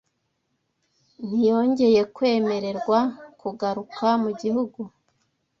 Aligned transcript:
ntiyongeye 1.25 2.01
kwemererwa 2.15 2.99
kugaruka 3.39 4.07
mu 4.23 4.31
gihugu.” 4.41 4.79